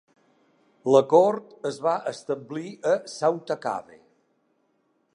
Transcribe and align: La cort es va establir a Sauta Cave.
La 0.95 1.01
cort 1.11 1.53
es 1.71 1.77
va 1.89 1.95
establir 2.13 2.67
a 2.95 2.97
Sauta 3.19 3.63
Cave. 3.67 4.03